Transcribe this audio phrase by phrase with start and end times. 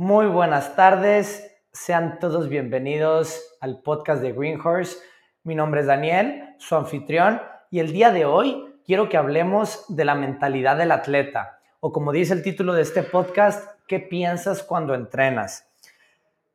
[0.00, 4.96] Muy buenas tardes, sean todos bienvenidos al podcast de Green Horse.
[5.42, 10.04] Mi nombre es Daniel, su anfitrión, y el día de hoy quiero que hablemos de
[10.04, 14.94] la mentalidad del atleta, o como dice el título de este podcast, ¿qué piensas cuando
[14.94, 15.68] entrenas?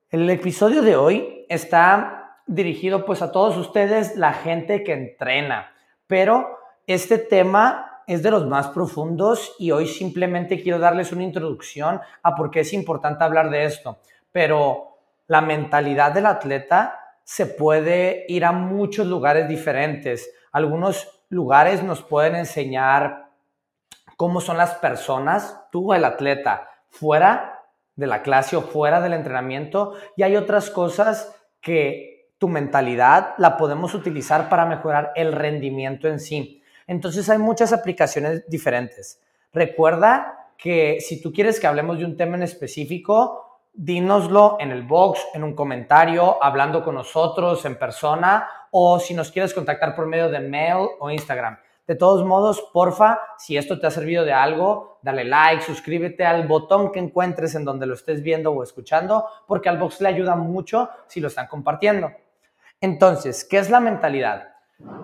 [0.09, 5.69] El episodio de hoy está dirigido pues a todos ustedes, la gente que entrena,
[6.07, 12.02] pero este tema es de los más profundos y hoy simplemente quiero darles una introducción
[12.21, 13.99] a por qué es importante hablar de esto.
[14.31, 20.29] Pero la mentalidad del atleta se puede ir a muchos lugares diferentes.
[20.52, 23.29] Algunos lugares nos pueden enseñar
[24.17, 27.65] cómo son las personas, tú el atleta, fuera
[27.95, 29.93] de la clase o fuera del entrenamiento.
[30.15, 36.20] Y hay otras cosas que tu mentalidad la podemos utilizar para mejorar el rendimiento en
[36.20, 36.62] sí.
[36.93, 39.20] Entonces hay muchas aplicaciones diferentes.
[39.51, 44.84] Recuerda que si tú quieres que hablemos de un tema en específico, dínoslo en el
[44.84, 50.05] box, en un comentario, hablando con nosotros en persona o si nos quieres contactar por
[50.05, 51.57] medio de mail o Instagram.
[51.87, 56.48] De todos modos, porfa, si esto te ha servido de algo, dale like, suscríbete al
[56.48, 60.35] botón que encuentres en donde lo estés viendo o escuchando, porque al box le ayuda
[60.35, 62.12] mucho si lo están compartiendo.
[62.79, 64.53] Entonces, ¿qué es la mentalidad?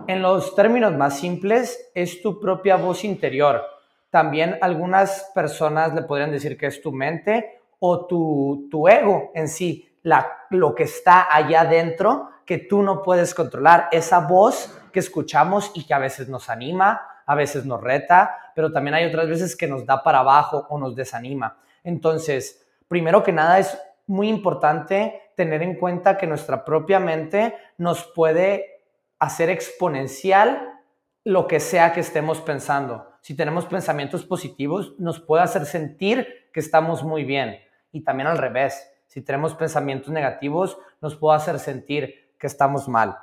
[0.07, 3.61] En los términos más simples, es tu propia voz interior.
[4.09, 9.47] También algunas personas le podrían decir que es tu mente o tu, tu ego en
[9.47, 13.89] sí, la, lo que está allá adentro que tú no puedes controlar.
[13.91, 18.71] Esa voz que escuchamos y que a veces nos anima, a veces nos reta, pero
[18.71, 21.59] también hay otras veces que nos da para abajo o nos desanima.
[21.83, 28.03] Entonces, primero que nada es muy importante tener en cuenta que nuestra propia mente nos
[28.15, 28.78] puede
[29.19, 30.79] hacer exponencial
[31.23, 33.07] lo que sea que estemos pensando.
[33.21, 37.59] Si tenemos pensamientos positivos, nos puede hacer sentir que estamos muy bien.
[37.91, 43.17] Y también al revés, si tenemos pensamientos negativos, nos puede hacer sentir que estamos mal.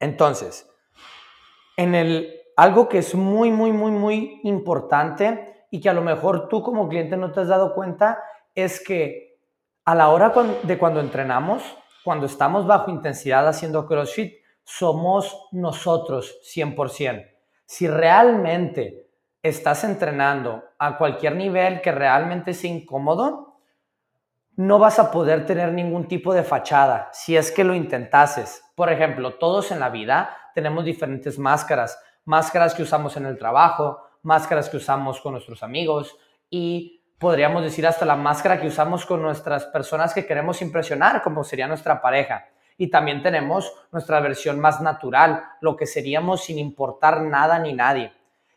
[0.00, 0.68] Entonces,
[1.76, 6.48] en el algo que es muy, muy, muy, muy importante y que a lo mejor
[6.48, 8.22] tú como cliente no te has dado cuenta
[8.54, 9.38] es que
[9.86, 10.32] a la hora
[10.62, 11.62] de cuando entrenamos,
[12.04, 14.39] cuando estamos bajo intensidad haciendo CrossFit,
[14.70, 17.28] somos nosotros 100%.
[17.66, 19.08] Si realmente
[19.42, 23.56] estás entrenando a cualquier nivel que realmente sea incómodo,
[24.54, 28.62] no vas a poder tener ningún tipo de fachada si es que lo intentases.
[28.76, 33.98] Por ejemplo, todos en la vida tenemos diferentes máscaras, máscaras que usamos en el trabajo,
[34.22, 36.16] máscaras que usamos con nuestros amigos
[36.48, 41.42] y podríamos decir hasta la máscara que usamos con nuestras personas que queremos impresionar, como
[41.42, 42.46] sería nuestra pareja
[42.80, 48.10] y también tenemos nuestra versión más natural, lo que seríamos sin importar nada ni nadie.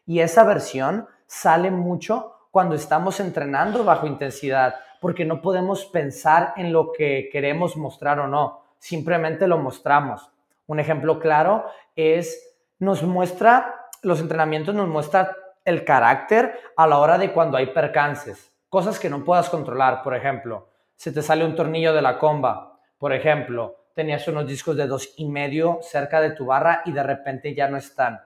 [0.05, 6.71] Y esa versión sale mucho cuando estamos entrenando bajo intensidad, porque no podemos pensar en
[6.71, 10.31] lo que queremos mostrar o no, simplemente lo mostramos.
[10.67, 15.35] Un ejemplo claro es, nos muestra, los entrenamientos nos muestra
[15.65, 20.15] el carácter a la hora de cuando hay percances, cosas que no puedas controlar, por
[20.15, 24.87] ejemplo, se te sale un tornillo de la comba, por ejemplo, tenías unos discos de
[24.87, 28.21] dos y medio cerca de tu barra y de repente ya no están.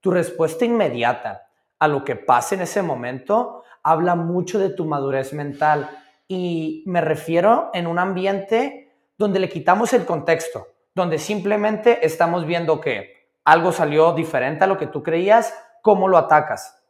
[0.00, 1.48] Tu respuesta inmediata
[1.78, 5.90] a lo que pasa en ese momento habla mucho de tu madurez mental
[6.26, 12.80] y me refiero en un ambiente donde le quitamos el contexto, donde simplemente estamos viendo
[12.80, 16.82] que algo salió diferente a lo que tú creías, ¿cómo lo atacas?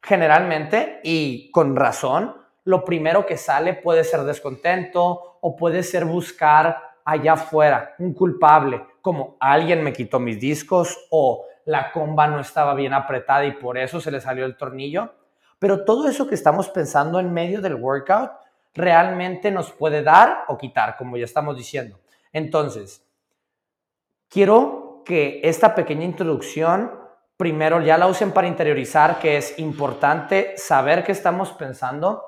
[0.00, 6.91] Generalmente, y con razón, lo primero que sale puede ser descontento o puede ser buscar
[7.04, 12.74] allá afuera, un culpable, como alguien me quitó mis discos o la comba no estaba
[12.74, 15.14] bien apretada y por eso se le salió el tornillo.
[15.58, 18.32] Pero todo eso que estamos pensando en medio del workout
[18.74, 22.00] realmente nos puede dar o quitar, como ya estamos diciendo.
[22.32, 23.06] Entonces,
[24.28, 27.02] quiero que esta pequeña introducción
[27.36, 32.22] primero ya la usen para interiorizar que es importante saber qué estamos pensando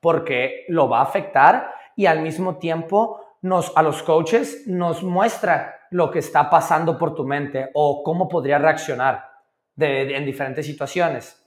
[0.00, 3.25] porque lo va a afectar y al mismo tiempo
[3.74, 8.58] a los coaches nos muestra lo que está pasando por tu mente o cómo podría
[8.58, 9.30] reaccionar
[9.76, 11.46] en diferentes situaciones.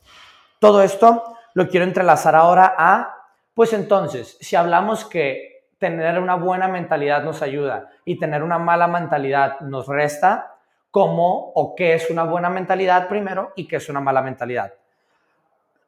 [0.60, 3.16] Todo esto lo quiero entrelazar ahora a,
[3.54, 8.88] pues entonces, si hablamos que tener una buena mentalidad nos ayuda y tener una mala
[8.88, 10.58] mentalidad nos resta,
[10.92, 14.74] ¿cómo o qué es una buena mentalidad primero y qué es una mala mentalidad?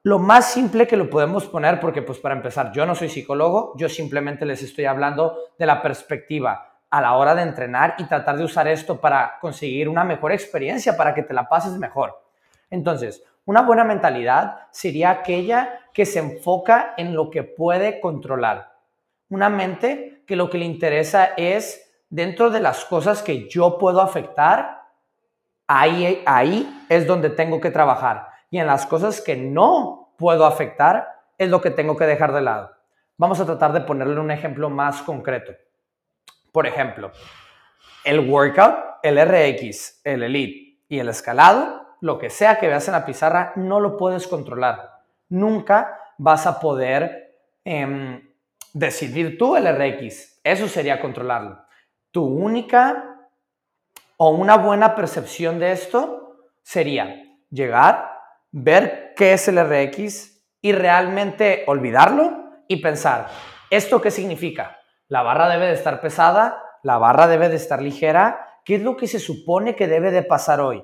[0.04, 3.74] Lo más simple que lo podemos poner, porque pues para empezar, yo no soy psicólogo,
[3.78, 8.36] yo simplemente les estoy hablando de la perspectiva a la hora de entrenar y tratar
[8.36, 12.20] de usar esto para conseguir una mejor experiencia, para que te la pases mejor.
[12.70, 18.72] Entonces, Una buena mentalidad sería aquella que se enfoca en lo que puede controlar.
[19.30, 24.00] Una mente que lo que le interesa es dentro de las cosas que yo puedo
[24.00, 24.84] afectar,
[25.68, 28.28] ahí, ahí es donde tengo que trabajar.
[28.52, 31.08] Y en las cosas que no puedo afectar,
[31.38, 32.72] es lo que tengo que dejar de lado.
[33.18, 35.54] Vamos a tratar de ponerle un ejemplo más concreto.
[36.52, 37.12] Por ejemplo,
[38.04, 42.94] el workout, el RX, el elite y el escalado, lo que sea que veas en
[42.94, 45.02] la pizarra, no lo puedes controlar.
[45.30, 48.22] Nunca vas a poder em,
[48.74, 50.42] decidir tú el RX.
[50.44, 51.64] Eso sería controlarlo.
[52.12, 53.30] Tu única
[54.18, 58.11] o una buena percepción de esto sería llegar,
[58.52, 63.28] ver qué es el RX y realmente olvidarlo y pensar,
[63.70, 64.78] ¿esto qué significa?
[65.08, 68.98] La barra debe de estar pesada, la barra debe de estar ligera, ¿qué es lo
[68.98, 70.84] que se supone que debe de pasar hoy?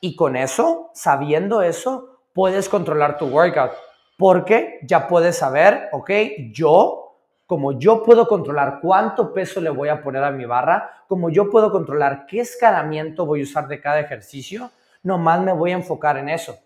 [0.00, 3.72] Y con eso, sabiendo eso, puedes controlar tu workout,
[4.16, 6.10] porque ya puedes saber, ok,
[6.52, 7.02] yo
[7.46, 11.48] como yo puedo controlar cuánto peso le voy a poner a mi barra, como yo
[11.48, 14.70] puedo controlar qué escalamiento voy a usar de cada ejercicio,
[15.04, 16.58] nomás me voy a enfocar en eso.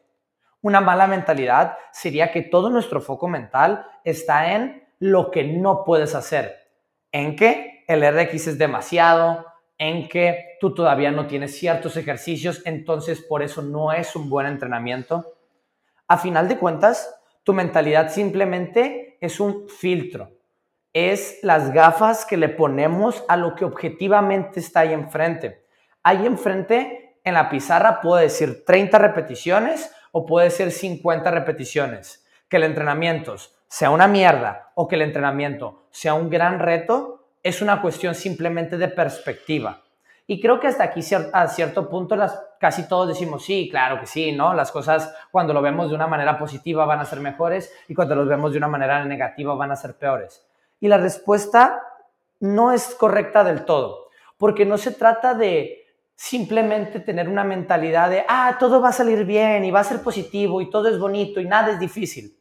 [0.63, 6.15] Una mala mentalidad sería que todo nuestro foco mental está en lo que no puedes
[6.15, 6.69] hacer,
[7.13, 9.47] en que el RX es demasiado,
[9.79, 14.47] en que tú todavía no tienes ciertos ejercicios, entonces por eso no es un buen
[14.47, 15.25] entrenamiento.
[16.07, 20.31] A final de cuentas, tu mentalidad simplemente es un filtro
[20.93, 25.65] es las gafas que le ponemos a lo que objetivamente está ahí enfrente.
[26.03, 32.27] Ahí enfrente, en la pizarra, puede decir 30 repeticiones o puede ser 50 repeticiones.
[32.49, 33.37] Que el entrenamiento
[33.69, 38.77] sea una mierda o que el entrenamiento sea un gran reto, es una cuestión simplemente
[38.77, 39.83] de perspectiva.
[40.27, 41.01] Y creo que hasta aquí
[41.33, 44.55] a cierto punto las, casi todos decimos, sí, claro que sí, ¿no?
[44.55, 48.15] Las cosas cuando lo vemos de una manera positiva van a ser mejores y cuando
[48.15, 50.47] lo vemos de una manera negativa van a ser peores.
[50.79, 51.83] Y la respuesta
[52.39, 54.09] no es correcta del todo,
[54.39, 55.80] porque no se trata de
[56.21, 60.03] simplemente tener una mentalidad de, ah, todo va a salir bien y va a ser
[60.03, 62.39] positivo y todo es bonito y nada es difícil.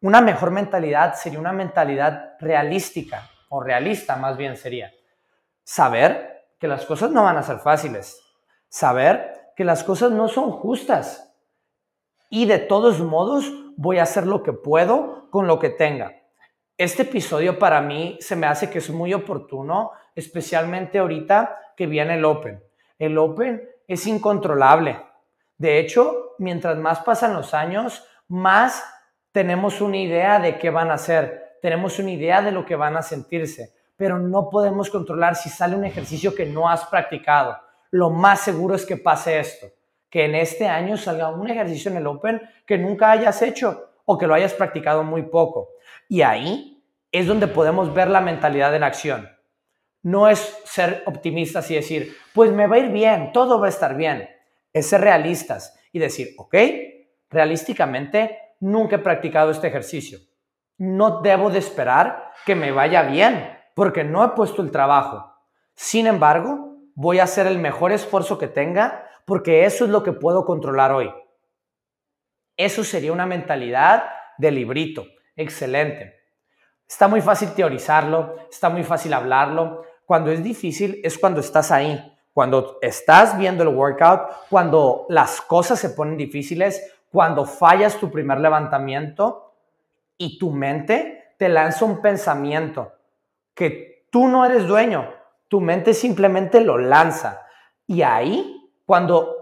[0.00, 4.90] Una mejor mentalidad sería una mentalidad realística o realista más bien sería.
[5.62, 8.20] Saber que las cosas no van a ser fáciles.
[8.68, 11.32] Saber que las cosas no son justas.
[12.30, 16.16] Y de todos modos voy a hacer lo que puedo con lo que tenga
[16.82, 22.14] este episodio para mí se me hace que es muy oportuno, especialmente ahorita que viene
[22.14, 22.60] el Open.
[23.02, 24.96] El Open es incontrolable.
[25.58, 28.84] De hecho, mientras más pasan los años, más
[29.32, 32.96] tenemos una idea de qué van a hacer, tenemos una idea de lo que van
[32.96, 37.58] a sentirse, pero no podemos controlar si sale un ejercicio que no has practicado.
[37.90, 39.66] Lo más seguro es que pase esto,
[40.08, 44.16] que en este año salga un ejercicio en el Open que nunca hayas hecho o
[44.16, 45.70] que lo hayas practicado muy poco.
[46.08, 49.28] Y ahí es donde podemos ver la mentalidad en acción.
[50.02, 53.70] No es ser optimistas y decir, pues me va a ir bien, todo va a
[53.70, 54.28] estar bien.
[54.72, 56.54] Es ser realistas y decir, ok,
[57.30, 60.18] realísticamente nunca he practicado este ejercicio.
[60.78, 65.32] No debo de esperar que me vaya bien porque no he puesto el trabajo.
[65.74, 70.12] Sin embargo, voy a hacer el mejor esfuerzo que tenga porque eso es lo que
[70.12, 71.12] puedo controlar hoy.
[72.56, 74.04] Eso sería una mentalidad
[74.38, 75.06] de librito
[75.36, 76.20] excelente.
[76.86, 79.84] Está muy fácil teorizarlo, está muy fácil hablarlo.
[80.06, 85.78] Cuando es difícil es cuando estás ahí, cuando estás viendo el workout, cuando las cosas
[85.78, 89.52] se ponen difíciles, cuando fallas tu primer levantamiento
[90.16, 92.92] y tu mente te lanza un pensamiento
[93.54, 95.12] que tú no eres dueño,
[95.48, 97.42] tu mente simplemente lo lanza.
[97.86, 99.36] Y ahí, cuando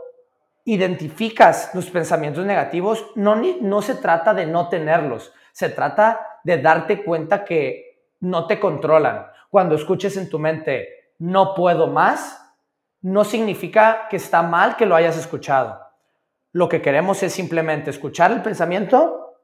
[0.64, 7.04] identificas los pensamientos negativos, no, no se trata de no tenerlos, se trata de darte
[7.04, 9.26] cuenta que no te controlan.
[9.50, 12.40] Cuando escuches en tu mente, no puedo más,
[13.02, 15.80] no significa que está mal que lo hayas escuchado.
[16.52, 19.36] Lo que queremos es simplemente escuchar el pensamiento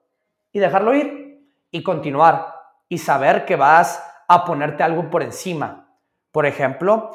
[0.52, 2.54] y dejarlo ir y continuar
[2.88, 5.88] y saber que vas a ponerte algo por encima.
[6.30, 7.10] Por ejemplo,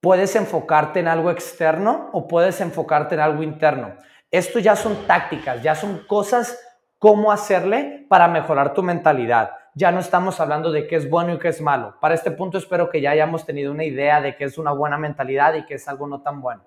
[0.00, 3.96] puedes enfocarte en algo externo o puedes enfocarte en algo interno.
[4.30, 6.58] Esto ya son tácticas, ya son cosas
[6.98, 9.50] cómo hacerle para mejorar tu mentalidad.
[9.74, 11.96] Ya no estamos hablando de qué es bueno y qué es malo.
[11.98, 14.98] Para este punto espero que ya hayamos tenido una idea de qué es una buena
[14.98, 16.62] mentalidad y qué es algo no tan bueno.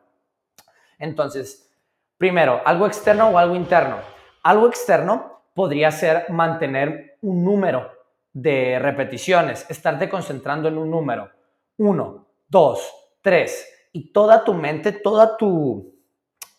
[0.98, 1.72] Entonces,
[2.18, 3.98] primero, algo externo o algo interno.
[4.42, 7.92] Algo externo podría ser mantener un número
[8.34, 11.30] de repeticiones, estarte concentrando en un número.
[11.78, 13.72] Uno, dos, tres.
[13.94, 15.96] Y toda tu mente, toda tu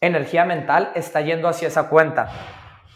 [0.01, 2.31] energía mental está yendo hacia esa cuenta.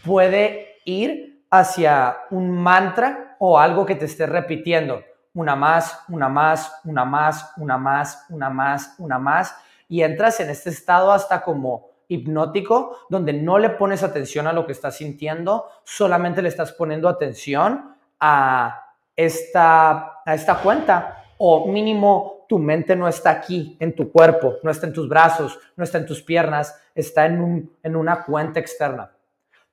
[0.04, 5.02] Puede ir hacia un mantra o algo que te esté repitiendo.
[5.32, 9.56] Una más, una más, una más, una más, una más, una más.
[9.88, 14.66] Y entras en este estado hasta como hipnótico, donde no le pones atención a lo
[14.66, 21.25] que estás sintiendo, solamente le estás poniendo atención a esta, a esta cuenta.
[21.38, 25.59] O mínimo tu mente no está aquí en tu cuerpo, no está en tus brazos,
[25.76, 29.12] no está en tus piernas, está en, un, en una cuenta externa.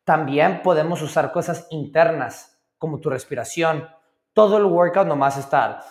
[0.05, 3.87] También podemos usar cosas internas, como tu respiración.
[4.33, 5.81] Todo el workout nomás estar.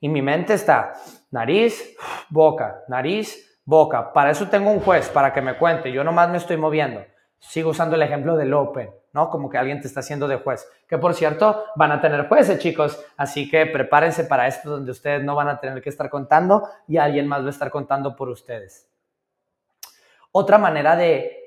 [0.00, 0.94] Y mi mente está
[1.30, 1.96] nariz,
[2.28, 4.12] boca, nariz, boca.
[4.12, 5.92] Para eso tengo un juez, para que me cuente.
[5.92, 7.04] Yo nomás me estoy moviendo.
[7.38, 9.28] Sigo usando el ejemplo del Open, ¿no?
[9.28, 10.68] Como que alguien te está haciendo de juez.
[10.86, 13.04] Que por cierto, van a tener jueces, chicos.
[13.16, 16.98] Así que prepárense para esto donde ustedes no van a tener que estar contando y
[16.98, 18.88] alguien más va a estar contando por ustedes.
[20.30, 21.41] Otra manera de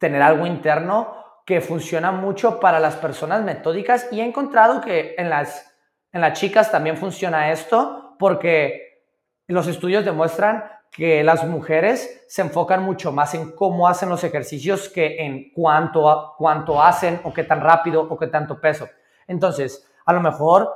[0.00, 1.14] tener algo interno
[1.46, 5.76] que funciona mucho para las personas metódicas y he encontrado que en las,
[6.10, 9.04] en las chicas también funciona esto porque
[9.46, 14.88] los estudios demuestran que las mujeres se enfocan mucho más en cómo hacen los ejercicios
[14.88, 18.88] que en cuánto, cuánto hacen o qué tan rápido o qué tanto peso.
[19.26, 20.72] Entonces, a lo mejor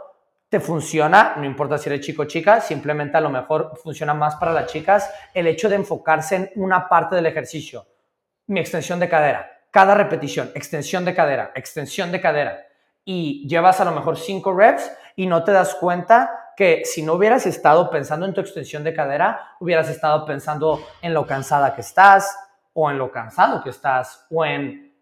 [0.51, 4.37] te funciona, no importa si eres chico o chica, simplemente a lo mejor funciona más
[4.37, 7.87] para las chicas el hecho de enfocarse en una parte del ejercicio.
[8.47, 12.67] Mi extensión de cadera, cada repetición, extensión de cadera, extensión de cadera.
[13.05, 17.15] Y llevas a lo mejor cinco reps y no te das cuenta que si no
[17.15, 21.81] hubieras estado pensando en tu extensión de cadera, hubieras estado pensando en lo cansada que
[21.81, 22.37] estás
[22.73, 24.95] o en lo cansado que estás o en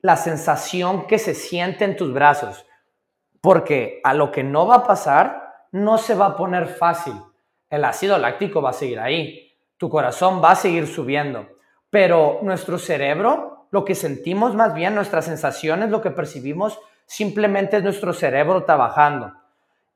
[0.00, 2.66] la sensación que se siente en tus brazos.
[3.40, 7.14] Porque a lo que no va a pasar, no se va a poner fácil.
[7.70, 9.52] El ácido láctico va a seguir ahí.
[9.76, 11.55] Tu corazón va a seguir subiendo.
[11.90, 17.82] Pero nuestro cerebro, lo que sentimos más bien, nuestras sensaciones, lo que percibimos, simplemente es
[17.82, 19.32] nuestro cerebro trabajando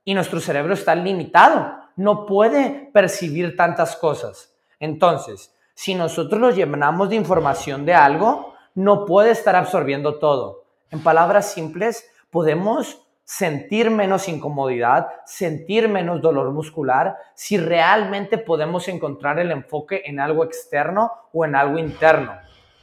[0.05, 4.55] y nuestro cerebro está limitado, no puede percibir tantas cosas.
[4.79, 10.65] Entonces, si nosotros lo llenamos de información de algo, no puede estar absorbiendo todo.
[10.91, 19.39] En palabras simples, podemos sentir menos incomodidad, sentir menos dolor muscular, si realmente podemos encontrar
[19.39, 22.39] el enfoque en algo externo o en algo interno.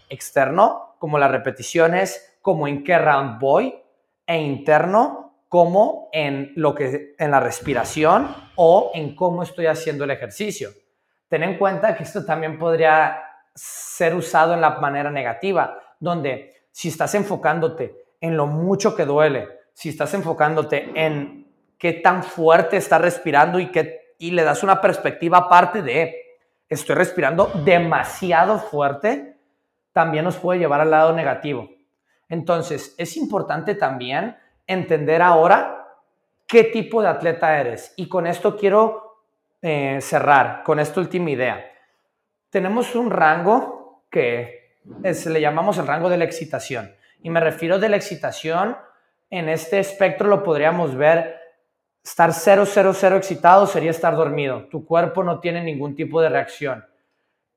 [0.09, 3.75] Externo, como las repeticiones, como en qué round voy,
[4.25, 10.11] e interno, como en, lo que, en la respiración o en cómo estoy haciendo el
[10.11, 10.69] ejercicio.
[11.27, 13.21] Ten en cuenta que esto también podría
[13.53, 19.56] ser usado en la manera negativa, donde si estás enfocándote en lo mucho que duele,
[19.77, 21.45] si estás enfocándote en
[21.77, 26.95] qué tan fuerte estás respirando y, que, y le das una perspectiva aparte de estoy
[26.95, 29.37] respirando demasiado fuerte,
[29.93, 31.69] también nos puede llevar al lado negativo.
[32.27, 35.87] Entonces, es importante también entender ahora
[36.47, 37.93] qué tipo de atleta eres.
[37.97, 39.25] Y con esto quiero
[39.61, 41.63] eh, cerrar, con esta última idea.
[42.49, 46.95] Tenemos un rango que le llamamos el rango de la excitación.
[47.21, 48.75] Y me refiero de la excitación,
[49.29, 51.39] en este espectro lo podríamos ver,
[52.03, 54.67] estar 0, 0, 0 excitado sería estar dormido.
[54.69, 56.85] Tu cuerpo no tiene ningún tipo de reacción.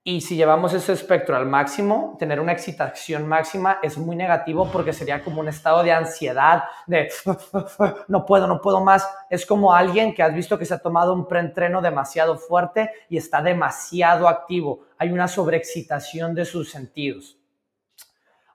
[0.02, 4.94] Y si llevamos ese espectro al máximo, tener una excitación máxima es muy negativo porque
[4.94, 7.12] sería como un estado de ansiedad, de
[8.08, 9.06] no puedo, no puedo más.
[9.28, 13.18] Es como alguien que has visto que se ha tomado un preentreno demasiado fuerte y
[13.18, 14.86] está demasiado activo.
[14.96, 17.36] Hay una sobreexcitación de sus sentidos.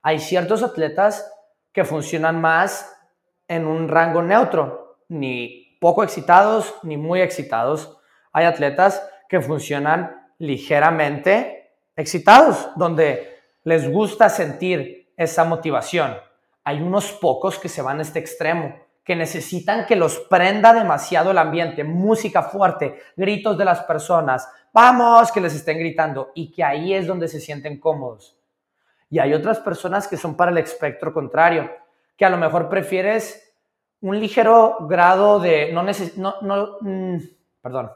[0.01, 1.31] Hay ciertos atletas
[1.71, 2.91] que funcionan más
[3.47, 7.97] en un rango neutro, ni poco excitados ni muy excitados.
[8.33, 16.17] Hay atletas que funcionan ligeramente excitados, donde les gusta sentir esa motivación.
[16.63, 21.31] Hay unos pocos que se van a este extremo, que necesitan que los prenda demasiado
[21.31, 26.63] el ambiente, música fuerte, gritos de las personas, vamos, que les estén gritando y que
[26.63, 28.35] ahí es donde se sienten cómodos.
[29.09, 31.69] Y hay otras personas que son para el espectro contrario,
[32.17, 33.53] que a lo mejor prefieres
[34.01, 35.83] un ligero grado de, no,
[36.17, 37.17] no, no mm,
[37.61, 37.91] perdón,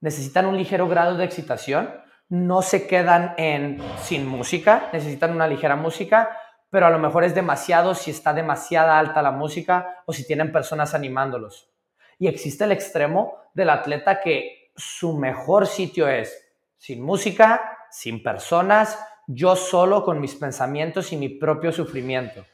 [0.00, 1.90] necesitan un ligero grado de excitación,
[2.28, 6.36] no se quedan en sin música, necesitan una ligera música,
[6.70, 10.50] pero a lo mejor es demasiado si está demasiada alta la música o si tienen
[10.50, 11.70] personas animándolos.
[12.18, 16.36] Y existe el extremo del atleta que su mejor sitio es
[16.76, 22.44] sin música, sin personas, yo solo con mis pensamientos y mi propio sufrimiento.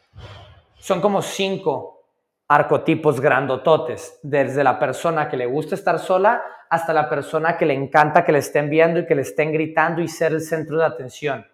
[0.83, 2.09] Son como cinco
[2.49, 7.75] arcotipos grandototes, desde la persona que le gusta estar sola hasta la persona que le
[7.75, 10.85] encanta que le estén viendo y que le estén gritando y ser el centro de
[10.85, 11.47] atención.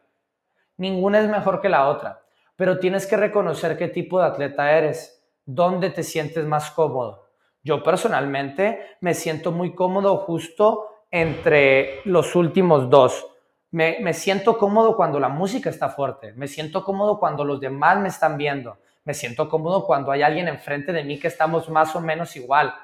[0.79, 2.23] Ninguna es mejor que la otra,
[2.57, 7.29] pero tienes que reconocer qué tipo de atleta eres, dónde te sientes más cómodo.
[7.63, 13.27] Yo personalmente me siento muy cómodo justo entre los últimos dos.
[13.73, 17.99] Me, me, siento cómodo cuando la música está fuerte, me siento cómodo cuando los demás
[17.99, 21.97] me están viendo, me siento cómodo cuando hay alguien enfrente de mí que estamos más
[21.97, 22.75] o menos igual.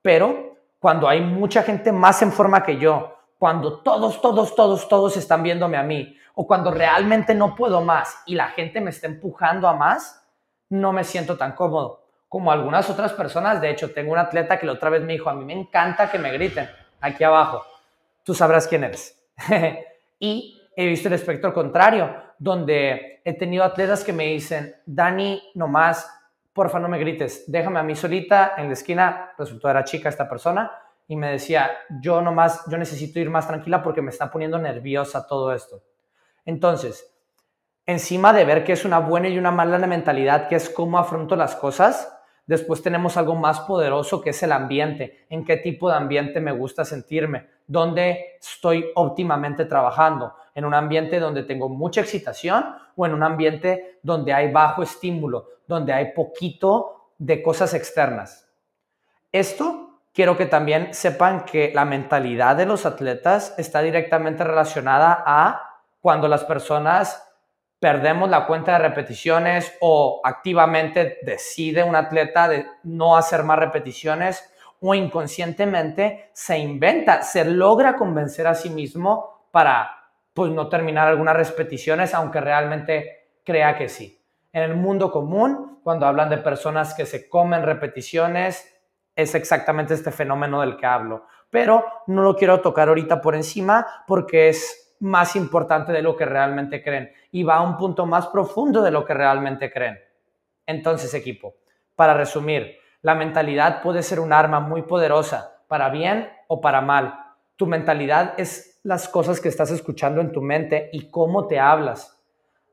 [0.00, 5.16] Pero cuando hay mucha gente más en forma que yo, cuando todos, todos, todos, todos
[5.16, 9.08] están viéndome a mí, o cuando realmente no puedo más y la gente me está
[9.08, 10.24] empujando a más,
[10.68, 13.60] no me siento tan cómodo como algunas otras personas.
[13.60, 16.08] De hecho, tengo un atleta que la otra vez me dijo, a mí me encanta
[16.12, 17.66] que me griten aquí abajo.
[18.22, 19.20] Tú sabrás quién eres.
[20.20, 26.10] y he visto el espectro contrario, donde he tenido atletas que me dicen, Dani, nomás,
[26.54, 29.32] porfa, no me grites, déjame a mí solita en la esquina.
[29.36, 30.72] Resultó era chica esta persona
[31.06, 31.70] y me decía,
[32.00, 35.82] yo nomás, yo necesito ir más tranquila porque me está poniendo nerviosa todo esto.
[36.46, 37.14] Entonces,
[37.84, 41.36] encima de ver que es una buena y una mala mentalidad, que es cómo afronto
[41.36, 42.10] las cosas,
[42.46, 46.52] después tenemos algo más poderoso que es el ambiente, en qué tipo de ambiente me
[46.52, 53.14] gusta sentirme, dónde estoy óptimamente trabajando, en un ambiente donde tengo mucha excitación o en
[53.14, 58.48] un ambiente donde hay bajo estímulo, donde hay poquito de cosas externas.
[59.32, 65.82] Esto quiero que también sepan que la mentalidad de los atletas está directamente relacionada a
[66.00, 67.26] cuando las personas
[67.78, 74.52] perdemos la cuenta de repeticiones o activamente decide un atleta de no hacer más repeticiones
[74.80, 79.90] o inconscientemente se inventa, se logra convencer a sí mismo para
[80.32, 84.22] pues no terminar algunas repeticiones aunque realmente crea que sí.
[84.52, 88.66] En el mundo común, cuando hablan de personas que se comen repeticiones,
[89.14, 91.26] es exactamente este fenómeno del que hablo.
[91.50, 96.26] Pero no lo quiero tocar ahorita por encima porque es más importante de lo que
[96.26, 99.98] realmente creen y va a un punto más profundo de lo que realmente creen.
[100.66, 101.54] Entonces, equipo,
[101.96, 107.29] para resumir, la mentalidad puede ser un arma muy poderosa, para bien o para mal.
[107.60, 112.18] Tu mentalidad es las cosas que estás escuchando en tu mente y cómo te hablas.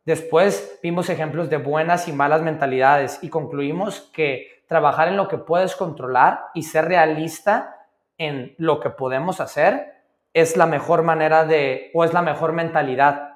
[0.05, 5.39] Después vimos ejemplos de buenas y malas mentalidades y concluimos que trabajar en lo que
[5.39, 7.85] puedes controlar y ser realista
[8.17, 9.91] en lo que podemos hacer
[10.31, 13.33] es la mejor manera de, o es la mejor mentalidad.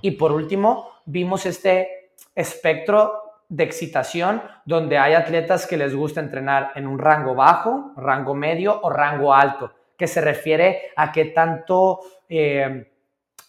[0.00, 6.72] Y por último, vimos este espectro de excitación donde hay atletas que les gusta entrenar
[6.76, 12.00] en un rango bajo, rango medio o rango alto, que se refiere a qué tanto
[12.28, 12.92] eh,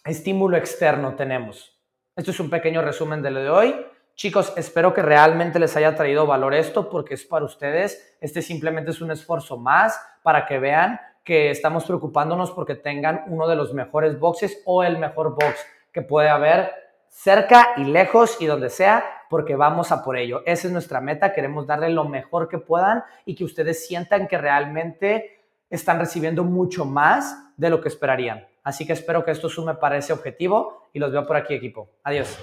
[0.04, 1.78] estímulo externo tenemos.
[2.14, 3.86] Esto es un pequeño resumen de lo de hoy.
[4.14, 8.16] Chicos, espero que realmente les haya traído valor esto porque es para ustedes.
[8.20, 13.48] Este simplemente es un esfuerzo más para que vean que estamos preocupándonos porque tengan uno
[13.48, 16.70] de los mejores boxes o el mejor box que puede haber
[17.08, 20.42] cerca y lejos y donde sea, porque vamos a por ello.
[20.46, 24.38] Esa es nuestra meta, queremos darle lo mejor que puedan y que ustedes sientan que
[24.38, 25.35] realmente
[25.70, 28.46] están recibiendo mucho más de lo que esperarían.
[28.62, 31.88] Así que espero que esto sume para ese objetivo y los veo por aquí equipo.
[32.02, 32.36] Adiós.